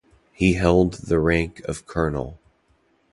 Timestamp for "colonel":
1.85-2.39